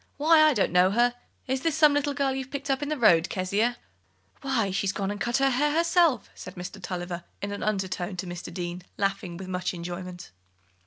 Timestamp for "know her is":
0.71-1.63